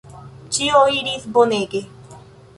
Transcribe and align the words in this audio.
Ĉio 0.55 0.81
iris 1.01 1.29
bonege. 1.37 1.85